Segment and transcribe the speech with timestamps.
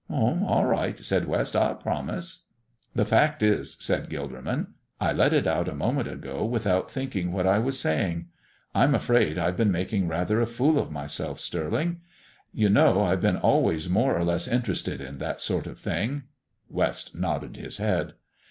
[0.09, 1.55] "All right," said West.
[1.55, 2.45] "I'll promise."
[2.95, 7.45] "The fact is," said Gilderman, "I let it out a moment ago without thinking what
[7.45, 8.25] I was saying.
[8.73, 12.01] I'm afraid I've been making rather a fool of myself, Stirling.
[12.51, 16.23] You know I've been always more or less interested in that sort of thing.
[16.67, 18.13] (West nodded his head.)